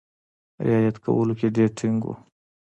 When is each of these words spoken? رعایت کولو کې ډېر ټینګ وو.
رعایت 0.65 0.97
کولو 1.03 1.33
کې 1.39 1.47
ډېر 1.55 1.69
ټینګ 1.77 1.99
وو. 2.05 2.13